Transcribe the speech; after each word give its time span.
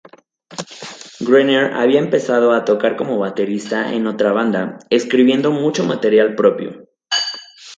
Greener 1.19 1.73
había 1.73 1.99
empezado 1.99 2.53
a 2.53 2.65
tocar 2.65 2.97
como 2.97 3.19
baterista 3.19 3.93
en 3.93 4.07
otra 4.07 4.31
banda, 4.31 4.79
escribiendo 4.89 5.51
mucho 5.51 5.83
material 5.83 6.33
propio. 6.33 6.89